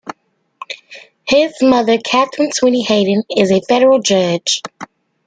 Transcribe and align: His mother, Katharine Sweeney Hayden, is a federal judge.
His 1.27 1.61
mother, 1.61 1.99
Katharine 2.03 2.51
Sweeney 2.51 2.81
Hayden, 2.81 3.21
is 3.29 3.51
a 3.51 3.61
federal 3.61 3.99
judge. 3.99 4.63